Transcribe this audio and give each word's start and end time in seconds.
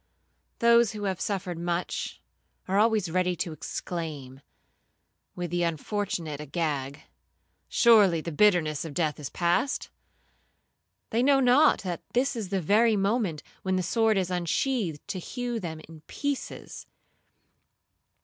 Those 0.57 0.93
who 0.93 1.03
have 1.03 1.21
suffered 1.21 1.59
much, 1.59 2.23
are 2.67 2.79
always 2.79 3.11
ready 3.11 3.35
to 3.35 3.51
exclaim, 3.51 4.41
with 5.35 5.51
the 5.51 5.61
unfortunate 5.61 6.41
Agag, 6.41 7.03
'Surely 7.69 8.19
the 8.19 8.31
bitterness 8.31 8.83
of 8.83 8.95
death 8.95 9.19
is 9.19 9.29
past.' 9.29 9.91
They 11.11 11.21
know 11.21 11.39
not, 11.39 11.81
that 11.83 12.01
that 12.13 12.35
is 12.35 12.49
the 12.49 12.61
very 12.61 12.95
moment 12.95 13.43
when 13.61 13.75
the 13.75 13.83
sword 13.83 14.17
is 14.17 14.31
unsheathed 14.31 15.07
to 15.07 15.19
hew 15.19 15.59
them 15.59 15.79
in 15.87 16.01
pieces. 16.07 16.87